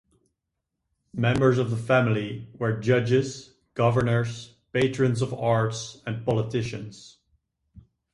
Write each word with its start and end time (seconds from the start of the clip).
Members 1.13 1.59
of 1.59 1.69
the 1.69 1.77
family 1.77 2.47
were 2.57 2.73
judges, 2.75 3.53
governors, 3.75 4.55
patrons 4.73 5.21
of 5.21 5.31
arts, 5.31 6.01
and 6.07 6.25
politicians. 6.25 7.19